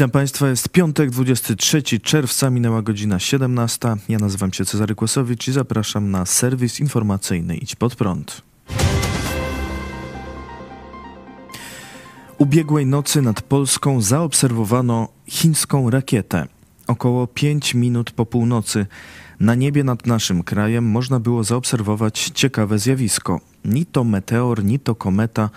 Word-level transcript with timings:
Witam 0.00 0.10
Państwa, 0.10 0.48
jest 0.48 0.68
piątek, 0.68 1.10
23 1.10 1.82
czerwca, 1.82 2.50
minęła 2.50 2.82
godzina 2.82 3.18
17. 3.18 3.88
Ja 4.08 4.18
nazywam 4.18 4.52
się 4.52 4.64
Cezary 4.64 4.94
Kłosowicz 4.94 5.48
i 5.48 5.52
zapraszam 5.52 6.10
na 6.10 6.26
serwis 6.26 6.80
informacyjny 6.80 7.56
Idź 7.56 7.76
Pod 7.76 7.96
Prąd. 7.96 8.42
Ubiegłej 12.38 12.86
nocy 12.86 13.22
nad 13.22 13.42
Polską 13.42 14.00
zaobserwowano 14.00 15.08
chińską 15.28 15.90
rakietę. 15.90 16.46
Około 16.86 17.26
5 17.26 17.74
minut 17.74 18.10
po 18.10 18.26
północy 18.26 18.86
na 19.40 19.54
niebie 19.54 19.84
nad 19.84 20.06
naszym 20.06 20.42
krajem 20.42 20.84
można 20.84 21.20
było 21.20 21.44
zaobserwować 21.44 22.30
ciekawe 22.34 22.78
zjawisko. 22.78 23.40
Ni 23.64 23.86
to 23.86 24.04
meteor, 24.04 24.64
ni 24.64 24.78
to 24.78 24.94
kometa. 24.94 25.50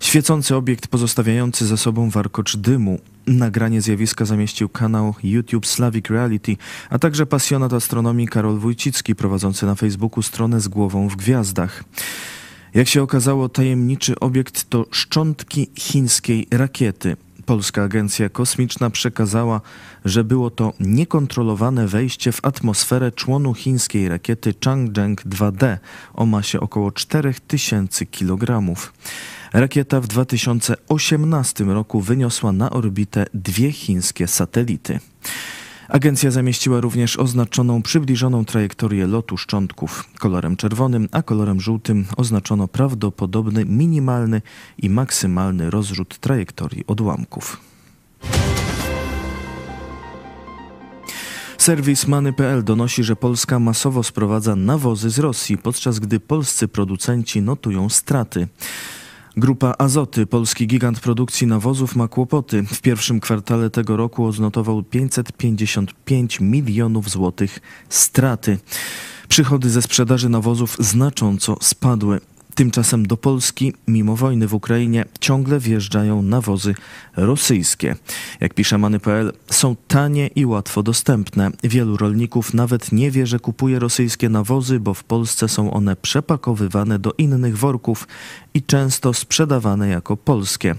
Świecący 0.00 0.56
obiekt 0.56 0.88
pozostawiający 0.88 1.66
za 1.66 1.76
sobą 1.76 2.10
warkocz 2.10 2.56
dymu. 2.56 2.98
Nagranie 3.26 3.80
zjawiska 3.80 4.24
zamieścił 4.24 4.68
kanał 4.68 5.14
YouTube 5.22 5.66
Slavic 5.66 6.06
Reality, 6.10 6.56
a 6.90 6.98
także 6.98 7.26
pasjonat 7.26 7.72
astronomii 7.72 8.28
Karol 8.28 8.58
Wójcicki 8.58 9.14
prowadzący 9.14 9.66
na 9.66 9.74
Facebooku 9.74 10.22
stronę 10.22 10.60
z 10.60 10.68
głową 10.68 11.08
w 11.08 11.16
gwiazdach. 11.16 11.84
Jak 12.74 12.88
się 12.88 13.02
okazało, 13.02 13.48
tajemniczy 13.48 14.20
obiekt 14.20 14.70
to 14.70 14.86
szczątki 14.90 15.70
chińskiej 15.78 16.46
rakiety. 16.50 17.16
Polska 17.46 17.82
Agencja 17.82 18.28
Kosmiczna 18.28 18.90
przekazała, 18.90 19.60
że 20.04 20.24
było 20.24 20.50
to 20.50 20.72
niekontrolowane 20.80 21.86
wejście 21.86 22.32
w 22.32 22.44
atmosferę 22.44 23.12
członu 23.12 23.54
chińskiej 23.54 24.08
rakiety 24.08 24.54
Changzheng 24.64 25.22
2D 25.22 25.78
o 26.14 26.26
masie 26.26 26.60
około 26.60 26.92
4000 26.92 28.06
kg. 28.06 28.62
Rakieta 29.52 30.00
w 30.00 30.06
2018 30.06 31.64
roku 31.64 32.00
wyniosła 32.00 32.52
na 32.52 32.70
orbitę 32.70 33.26
dwie 33.34 33.72
chińskie 33.72 34.26
satelity. 34.28 35.00
Agencja 35.88 36.30
zamieściła 36.30 36.80
również 36.80 37.16
oznaczoną 37.16 37.82
przybliżoną 37.82 38.44
trajektorię 38.44 39.06
lotu 39.06 39.36
szczątków. 39.36 40.04
Kolorem 40.18 40.56
czerwonym, 40.56 41.08
a 41.12 41.22
kolorem 41.22 41.60
żółtym 41.60 42.06
oznaczono 42.16 42.68
prawdopodobny 42.68 43.64
minimalny 43.64 44.42
i 44.78 44.90
maksymalny 44.90 45.70
rozrzut 45.70 46.18
trajektorii 46.18 46.84
odłamków. 46.86 47.60
Serwis 51.58 52.06
Many.pl 52.06 52.64
donosi, 52.64 53.04
że 53.04 53.16
Polska 53.16 53.58
masowo 53.58 54.02
sprowadza 54.02 54.56
nawozy 54.56 55.10
z 55.10 55.18
Rosji, 55.18 55.58
podczas 55.58 55.98
gdy 55.98 56.20
polscy 56.20 56.68
producenci 56.68 57.42
notują 57.42 57.88
straty. 57.88 58.48
Grupa 59.38 59.74
Azoty, 59.78 60.26
polski 60.26 60.66
gigant 60.66 61.00
produkcji 61.00 61.46
nawozów, 61.46 61.96
ma 61.96 62.08
kłopoty. 62.08 62.62
W 62.62 62.80
pierwszym 62.80 63.20
kwartale 63.20 63.70
tego 63.70 63.96
roku 63.96 64.24
odnotował 64.24 64.82
555 64.82 66.40
milionów 66.40 67.10
złotych 67.10 67.60
straty. 67.88 68.58
Przychody 69.28 69.70
ze 69.70 69.82
sprzedaży 69.82 70.28
nawozów 70.28 70.76
znacząco 70.78 71.56
spadły. 71.60 72.20
Tymczasem 72.56 73.06
do 73.06 73.16
Polski, 73.16 73.72
mimo 73.88 74.16
wojny 74.16 74.48
w 74.48 74.54
Ukrainie, 74.54 75.04
ciągle 75.20 75.58
wjeżdżają 75.58 76.22
nawozy 76.22 76.74
rosyjskie. 77.16 77.96
Jak 78.40 78.54
pisze 78.54 78.78
Many.pl, 78.78 79.32
są 79.50 79.76
tanie 79.88 80.26
i 80.26 80.46
łatwo 80.46 80.82
dostępne. 80.82 81.50
Wielu 81.64 81.96
rolników 81.96 82.54
nawet 82.54 82.92
nie 82.92 83.10
wie, 83.10 83.26
że 83.26 83.38
kupuje 83.38 83.78
rosyjskie 83.78 84.28
nawozy, 84.28 84.80
bo 84.80 84.94
w 84.94 85.04
Polsce 85.04 85.48
są 85.48 85.70
one 85.70 85.96
przepakowywane 85.96 86.98
do 86.98 87.12
innych 87.18 87.58
worków 87.58 88.08
i 88.54 88.62
często 88.62 89.14
sprzedawane 89.14 89.88
jako 89.88 90.16
polskie. 90.16 90.74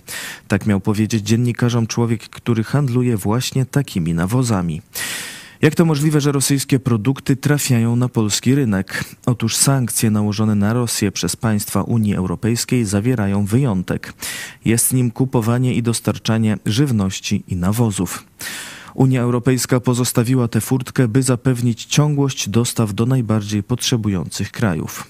Tak 0.48 0.66
miał 0.66 0.80
powiedzieć 0.80 1.24
dziennikarzom 1.24 1.88
człowiek, 1.88 2.30
który 2.30 2.64
handluje 2.64 3.18
właśnie 3.18 3.66
takimi 3.66 4.14
nawozami. 4.14 4.82
Jak 5.62 5.76
to 5.76 5.86
możliwe, 5.86 6.22
że 6.22 6.32
rosyjskie 6.32 6.80
produkty 6.80 7.36
trafiają 7.36 7.96
na 7.96 8.10
polski 8.10 8.56
rynek? 8.56 9.04
Otóż 9.26 9.56
sankcje 9.56 10.10
nałożone 10.10 10.56
na 10.56 10.74
Rosję 10.74 11.12
przez 11.12 11.36
państwa 11.36 11.82
Unii 11.82 12.16
Europejskiej 12.16 12.86
zawierają 12.86 13.46
wyjątek. 13.46 14.14
Jest 14.66 14.94
nim 14.94 15.12
kupowanie 15.12 15.74
i 15.74 15.84
dostarczanie 15.84 16.58
żywności 16.66 17.44
i 17.48 17.56
nawozów. 17.56 18.24
Unia 18.94 19.22
Europejska 19.22 19.80
pozostawiła 19.80 20.48
tę 20.48 20.62
furtkę, 20.62 21.08
by 21.08 21.24
zapewnić 21.24 21.86
ciągłość 21.86 22.50
dostaw 22.50 22.94
do 22.94 23.06
najbardziej 23.06 23.64
potrzebujących 23.64 24.52
krajów. 24.52 25.08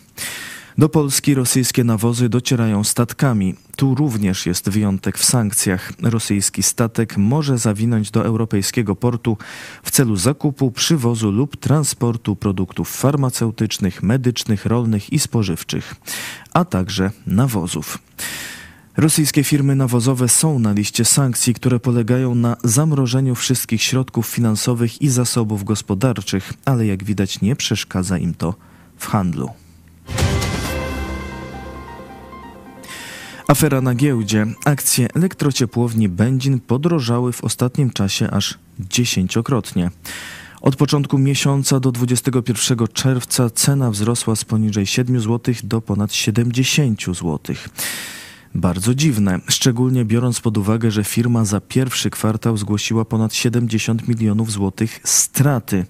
Do 0.78 0.90
Polski 0.90 1.36
rosyjskie 1.36 1.84
nawozy 1.84 2.30
docierają 2.30 2.84
statkami. 2.84 3.56
Tu 3.76 3.96
również 3.96 4.46
jest 4.46 4.70
wyjątek 4.70 5.18
w 5.18 5.26
sankcjach. 5.26 5.94
Rosyjski 6.02 6.64
statek 6.64 7.18
może 7.18 7.58
zawinąć 7.58 8.12
do 8.12 8.26
europejskiego 8.26 8.96
portu 8.96 9.38
w 9.84 9.92
celu 9.92 10.16
zakupu, 10.16 10.72
przywozu 10.72 11.32
lub 11.32 11.58
transportu 11.58 12.36
produktów 12.36 12.90
farmaceutycznych, 12.90 14.04
medycznych, 14.04 14.66
rolnych 14.66 15.14
i 15.14 15.20
spożywczych, 15.20 15.96
a 16.54 16.66
także 16.66 17.12
nawozów. 17.28 17.98
Rosyjskie 18.98 19.44
firmy 19.44 19.76
nawozowe 19.76 20.30
są 20.30 20.60
na 20.60 20.72
liście 20.72 21.06
sankcji, 21.06 21.54
które 21.54 21.80
polegają 21.80 22.36
na 22.36 22.58
zamrożeniu 22.64 23.36
wszystkich 23.36 23.84
środków 23.84 24.28
finansowych 24.28 25.02
i 25.02 25.10
zasobów 25.10 25.64
gospodarczych, 25.64 26.54
ale 26.66 26.86
jak 26.86 27.04
widać 27.04 27.42
nie 27.42 27.56
przeszkadza 27.56 28.18
im 28.18 28.34
to 28.34 28.56
w 28.98 29.08
handlu. 29.08 29.67
Afera 33.48 33.82
na 33.82 33.96
giełdzie. 33.96 34.46
Akcje 34.66 35.08
elektrociepłowni 35.16 36.10
Będzin 36.10 36.60
podrożały 36.60 37.34
w 37.34 37.44
ostatnim 37.44 37.90
czasie 37.90 38.30
aż 38.32 38.58
dziesięciokrotnie. 38.80 39.92
Od 40.62 40.76
początku 40.76 41.18
miesiąca 41.18 41.80
do 41.80 41.92
21 41.92 42.88
czerwca 42.94 43.50
cena 43.50 43.92
wzrosła 43.92 44.36
z 44.36 44.46
poniżej 44.46 44.86
7 44.86 45.20
zł 45.20 45.56
do 45.64 45.82
ponad 45.82 46.14
70 46.14 47.04
zł. 47.06 47.40
Bardzo 48.56 48.96
dziwne, 48.96 49.40
szczególnie 49.48 50.06
biorąc 50.06 50.40
pod 50.40 50.58
uwagę, 50.58 50.92
że 50.92 51.04
firma 51.04 51.46
za 51.46 51.62
pierwszy 51.62 52.10
kwartał 52.10 52.58
zgłosiła 52.58 53.06
ponad 53.06 53.34
70 53.34 54.08
milionów 54.08 54.52
złotych 54.52 55.00
straty 55.04 55.86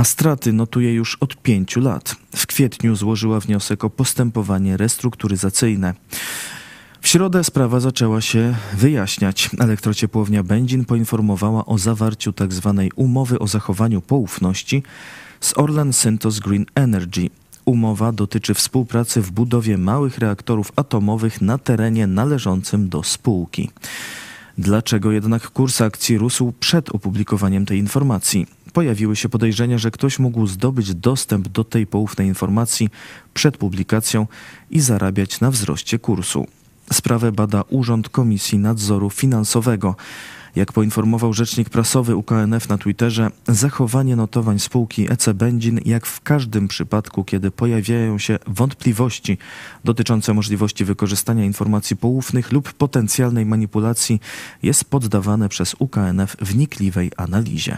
a 0.00 0.04
straty 0.04 0.52
notuje 0.52 0.94
już 0.94 1.16
od 1.20 1.36
pięciu 1.36 1.80
lat. 1.80 2.16
W 2.36 2.46
kwietniu 2.46 2.96
złożyła 2.96 3.40
wniosek 3.40 3.84
o 3.84 3.90
postępowanie 3.90 4.76
restrukturyzacyjne. 4.76 5.94
Środę 7.10 7.44
sprawa 7.44 7.80
zaczęła 7.80 8.20
się 8.20 8.54
wyjaśniać. 8.74 9.50
Elektrociepłownia 9.58 10.42
Będzin 10.42 10.84
poinformowała 10.84 11.66
o 11.66 11.78
zawarciu 11.78 12.32
tzw. 12.32 12.74
Tak 12.76 12.98
umowy 12.98 13.38
o 13.38 13.46
zachowaniu 13.46 14.00
poufności 14.00 14.82
z 15.40 15.58
Orlen 15.58 15.92
Syntos 15.92 16.38
Green 16.38 16.66
Energy. 16.74 17.30
Umowa 17.64 18.12
dotyczy 18.12 18.54
współpracy 18.54 19.22
w 19.22 19.30
budowie 19.30 19.78
małych 19.78 20.18
reaktorów 20.18 20.72
atomowych 20.76 21.40
na 21.40 21.58
terenie 21.58 22.06
należącym 22.06 22.88
do 22.88 23.02
spółki. 23.02 23.70
Dlaczego 24.58 25.12
jednak 25.12 25.50
kurs 25.50 25.80
akcji 25.80 26.18
rósł 26.18 26.52
przed 26.60 26.90
opublikowaniem 26.90 27.66
tej 27.66 27.78
informacji? 27.78 28.46
Pojawiły 28.72 29.16
się 29.16 29.28
podejrzenia, 29.28 29.78
że 29.78 29.90
ktoś 29.90 30.18
mógł 30.18 30.46
zdobyć 30.46 30.94
dostęp 30.94 31.48
do 31.48 31.64
tej 31.64 31.86
poufnej 31.86 32.28
informacji 32.28 32.88
przed 33.34 33.56
publikacją 33.56 34.26
i 34.70 34.80
zarabiać 34.80 35.40
na 35.40 35.50
wzroście 35.50 35.98
kursu. 35.98 36.46
Sprawę 36.92 37.32
bada 37.32 37.64
Urząd 37.68 38.08
Komisji 38.08 38.58
Nadzoru 38.58 39.10
Finansowego. 39.10 39.96
Jak 40.56 40.72
poinformował 40.72 41.32
rzecznik 41.32 41.70
prasowy 41.70 42.16
UKNF 42.16 42.68
na 42.68 42.78
Twitterze, 42.78 43.30
zachowanie 43.48 44.16
notowań 44.16 44.58
spółki 44.58 45.12
EC 45.12 45.28
Będzin, 45.34 45.80
jak 45.84 46.06
w 46.06 46.20
każdym 46.20 46.68
przypadku, 46.68 47.24
kiedy 47.24 47.50
pojawiają 47.50 48.18
się 48.18 48.38
wątpliwości 48.46 49.38
dotyczące 49.84 50.34
możliwości 50.34 50.84
wykorzystania 50.84 51.44
informacji 51.44 51.96
poufnych 51.96 52.52
lub 52.52 52.72
potencjalnej 52.72 53.46
manipulacji, 53.46 54.20
jest 54.62 54.84
poddawane 54.84 55.48
przez 55.48 55.76
UKNF 55.78 56.36
wnikliwej 56.40 57.10
analizie. 57.16 57.76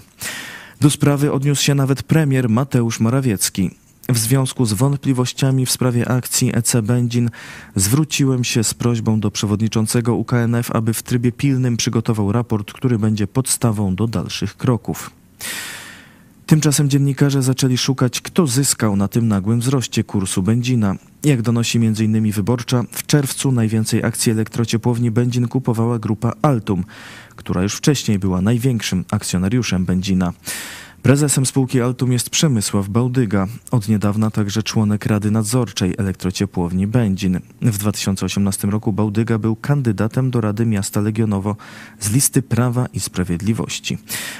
Do 0.81 0.91
sprawy 0.91 1.33
odniósł 1.33 1.63
się 1.63 1.75
nawet 1.75 2.03
premier 2.03 2.49
Mateusz 2.49 3.01
Morawiecki. 3.01 3.71
W 4.09 4.19
związku 4.19 4.65
z 4.65 4.73
wątpliwościami 4.73 5.67
w 5.67 5.71
sprawie 5.71 6.09
akcji 6.09 6.57
EC 6.57 6.77
Będzin 6.83 7.31
zwróciłem 7.77 8.45
się 8.45 8.65
z 8.65 8.75
prośbą 8.75 9.21
do 9.21 9.31
przewodniczącego 9.31 10.15
UKNF, 10.15 10.71
aby 10.71 10.95
w 10.95 11.03
trybie 11.03 11.33
pilnym 11.33 11.77
przygotował 11.77 12.33
raport, 12.33 12.73
który 12.73 12.99
będzie 12.99 13.27
podstawą 13.27 13.95
do 13.95 14.07
dalszych 14.07 14.57
kroków. 14.57 15.11
Tymczasem 16.47 16.91
dziennikarze 16.91 17.43
zaczęli 17.43 17.79
szukać, 17.79 18.21
kto 18.21 18.47
zyskał 18.47 18.97
na 18.97 19.09
tym 19.09 19.29
nagłym 19.29 19.61
wzroście 19.61 20.05
kursu 20.05 20.43
benzina. 20.43 20.95
Jak 21.25 21.43
donosi 21.43 21.79
m.in. 21.79 22.33
Wyborcza, 22.33 22.85
w 22.93 23.07
czerwcu 23.07 23.53
najwięcej 23.53 24.05
akcji 24.05 24.33
elektrociepłowni 24.33 25.11
Będzin 25.11 25.49
kupowała 25.49 25.99
grupa 25.99 26.33
Altum, 26.43 26.85
która 27.37 27.63
już 27.63 27.75
wcześniej 27.75 28.19
była 28.19 28.41
największym 28.41 29.05
akcjonariuszem 29.11 29.85
benzina. 29.85 30.33
Prezesem 31.03 31.47
spółki 31.47 31.81
Altum 31.81 32.13
jest 32.13 32.31
Przemysław 32.31 32.89
Bałdyga, 32.89 33.47
od 33.71 33.89
niedawna 33.89 34.31
także 34.31 34.63
członek 34.63 35.07
Rady 35.07 35.31
Nadzorczej 35.31 35.95
Elektrociepłowni 35.99 36.87
Będzin. 36.87 37.41
W 37.63 37.79
2018 37.79 38.69
roku 38.69 38.93
Bałdyga 38.93 39.39
był 39.39 39.57
kandydatem 39.57 40.31
do 40.31 40.41
Rady 40.41 40.67
Miasta 40.67 41.01
Legionowo 41.01 41.57
z 42.01 42.11
listy 42.11 42.43
Prawa 42.43 42.87
i 42.87 43.01
Sprawiedliwości. 43.01 43.99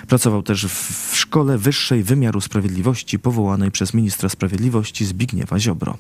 Pracował 0.09 0.43
też 0.43 0.67
w 0.67 1.17
Szkole 1.17 1.59
Wyższej 1.59 2.03
Wymiaru 2.03 2.41
Sprawiedliwości 2.41 3.19
powołanej 3.19 3.71
przez 3.71 3.95
ministra 3.95 4.29
sprawiedliwości 4.29 5.05
Zbigniewa 5.05 5.59
Ziobro. 5.59 5.97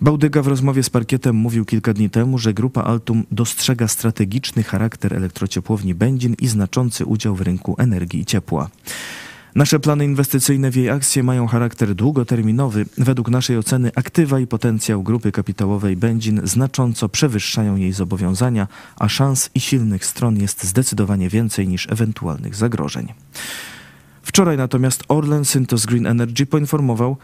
Bałdyga 0.00 0.42
w 0.42 0.46
rozmowie 0.46 0.82
z 0.82 0.90
parkietem 0.90 1.36
mówił 1.36 1.64
kilka 1.64 1.92
dni 1.92 2.10
temu, 2.10 2.38
że 2.38 2.54
grupa 2.54 2.82
Altum 2.82 3.24
dostrzega 3.30 3.88
strategiczny 3.88 4.62
charakter 4.62 5.14
elektrociepłowni 5.14 5.94
Będzin 5.94 6.34
i 6.40 6.48
znaczący 6.48 7.06
udział 7.06 7.34
w 7.34 7.40
rynku 7.40 7.74
energii 7.78 8.20
i 8.20 8.26
ciepła. 8.26 8.70
Nasze 9.54 9.80
plany 9.80 10.04
inwestycyjne 10.04 10.70
w 10.70 10.76
jej 10.76 10.90
akcje 10.90 11.22
mają 11.22 11.46
charakter 11.46 11.94
długoterminowy. 11.94 12.86
Według 12.98 13.28
naszej 13.28 13.58
oceny 13.58 13.90
aktywa 13.96 14.40
i 14.40 14.46
potencjał 14.46 15.02
grupy 15.02 15.32
kapitałowej 15.32 15.96
Będzin 15.96 16.40
znacząco 16.44 17.08
przewyższają 17.08 17.76
jej 17.76 17.92
zobowiązania, 17.92 18.68
a 18.98 19.08
szans 19.08 19.50
i 19.54 19.60
silnych 19.60 20.06
stron 20.06 20.36
jest 20.36 20.64
zdecydowanie 20.64 21.28
więcej 21.28 21.68
niż 21.68 21.86
ewentualnych 21.90 22.54
zagrożeń. 22.54 23.12
Wczoraj 24.22 24.56
natomiast 24.56 25.04
Orlen 25.08 25.44
Syntos 25.44 25.86
Green 25.86 26.06
Energy 26.06 26.46
poinformował, 26.46 27.16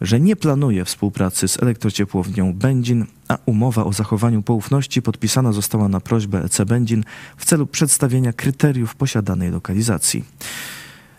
że 0.00 0.20
nie 0.20 0.36
planuje 0.36 0.84
współpracy 0.84 1.48
z 1.48 1.62
elektrociepłownią 1.62 2.54
Będzin, 2.54 3.06
a 3.28 3.38
umowa 3.46 3.84
o 3.84 3.92
zachowaniu 3.92 4.42
poufności 4.42 5.02
podpisana 5.02 5.52
została 5.52 5.88
na 5.88 6.00
prośbę 6.00 6.44
EC 6.44 6.60
Będzin 6.66 7.04
w 7.36 7.44
celu 7.44 7.66
przedstawienia 7.66 8.32
kryteriów 8.32 8.94
posiadanej 8.94 9.50
lokalizacji. 9.50 10.24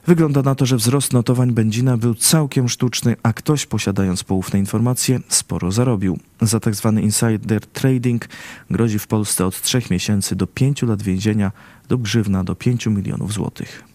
Wygląda 0.07 0.41
na 0.41 0.55
to, 0.55 0.65
że 0.65 0.77
wzrost 0.77 1.13
notowań 1.13 1.51
Będzina 1.51 1.97
był 1.97 2.15
całkiem 2.15 2.69
sztuczny, 2.69 3.15
a 3.23 3.33
ktoś 3.33 3.65
posiadając 3.65 4.23
poufne 4.23 4.59
informacje 4.59 5.19
sporo 5.29 5.71
zarobił. 5.71 6.19
Za 6.41 6.59
tzw. 6.59 6.91
Tak 6.95 7.03
insider 7.03 7.65
trading 7.65 8.29
grozi 8.69 8.99
w 8.99 9.07
Polsce 9.07 9.45
od 9.45 9.61
3 9.61 9.81
miesięcy 9.91 10.35
do 10.35 10.47
5 10.47 10.81
lat 10.81 11.01
więzienia 11.01 11.51
lub 11.89 12.01
grzywna 12.01 12.43
do 12.43 12.55
5 12.55 12.85
milionów 12.85 13.33
złotych. 13.33 13.92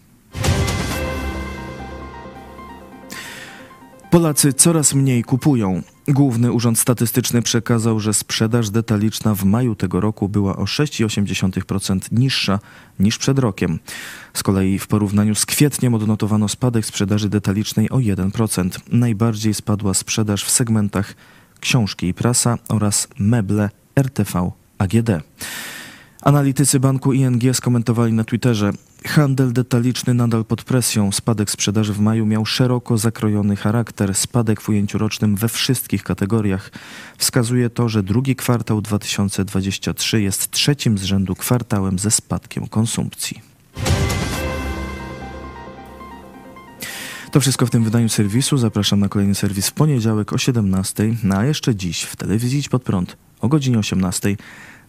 Polacy 4.09 4.53
coraz 4.53 4.93
mniej 4.93 5.23
kupują. 5.23 5.81
Główny 6.07 6.51
Urząd 6.51 6.79
Statystyczny 6.79 7.41
przekazał, 7.41 7.99
że 7.99 8.13
sprzedaż 8.13 8.69
detaliczna 8.69 9.35
w 9.35 9.43
maju 9.43 9.75
tego 9.75 10.01
roku 10.01 10.29
była 10.29 10.55
o 10.55 10.63
6,8% 10.63 11.99
niższa 12.11 12.59
niż 12.99 13.17
przed 13.17 13.39
rokiem. 13.39 13.79
Z 14.33 14.43
kolei 14.43 14.79
w 14.79 14.87
porównaniu 14.87 15.35
z 15.35 15.45
kwietniem 15.45 15.93
odnotowano 15.93 16.47
spadek 16.47 16.85
sprzedaży 16.85 17.29
detalicznej 17.29 17.89
o 17.89 17.97
1%. 17.97 18.69
Najbardziej 18.91 19.53
spadła 19.53 19.93
sprzedaż 19.93 20.43
w 20.43 20.51
segmentach 20.51 21.15
książki 21.59 22.07
i 22.07 22.13
prasa 22.13 22.57
oraz 22.69 23.07
meble 23.19 23.69
RTV 23.95 24.51
AGD. 24.77 25.09
Analitycy 26.21 26.79
banku 26.79 27.13
ING 27.13 27.43
skomentowali 27.53 28.13
na 28.13 28.23
Twitterze: 28.23 28.71
Handel 29.05 29.53
detaliczny 29.53 30.13
nadal 30.13 30.45
pod 30.45 30.63
presją. 30.63 31.11
Spadek 31.11 31.51
sprzedaży 31.51 31.93
w 31.93 31.99
maju 31.99 32.25
miał 32.25 32.45
szeroko 32.45 32.97
zakrojony 32.97 33.55
charakter. 33.55 34.15
Spadek 34.15 34.61
w 34.61 34.69
ujęciu 34.69 34.97
rocznym 34.97 35.35
we 35.35 35.49
wszystkich 35.49 36.03
kategoriach. 36.03 36.71
Wskazuje 37.17 37.69
to, 37.69 37.89
że 37.89 38.03
drugi 38.03 38.35
kwartał 38.35 38.81
2023 38.81 40.21
jest 40.21 40.51
trzecim 40.51 40.97
z 40.97 41.03
rzędu 41.03 41.35
kwartałem 41.35 41.99
ze 41.99 42.11
spadkiem 42.11 42.67
konsumpcji. 42.67 43.41
To 47.31 47.39
wszystko 47.39 47.65
w 47.65 47.69
tym 47.69 47.83
wydaniu 47.83 48.09
serwisu. 48.09 48.57
Zapraszam 48.57 48.99
na 48.99 49.09
kolejny 49.09 49.35
serwis 49.35 49.67
w 49.67 49.73
poniedziałek 49.73 50.33
o 50.33 50.37
17, 50.37 51.15
no 51.23 51.37
a 51.37 51.45
jeszcze 51.45 51.75
dziś 51.75 52.03
w 52.03 52.15
telewizji 52.15 52.59
Idź 52.59 52.69
Pod 52.69 52.83
Prąd 52.83 53.17
o 53.41 53.47
godzinie 53.47 53.79
18 53.79 54.35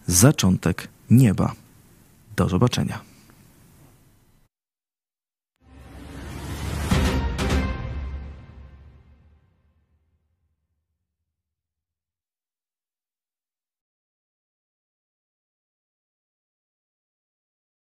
zaczątek 0.07 0.87
nieba. 1.09 1.53
Do 2.35 2.49
zobaczenia. 2.49 3.10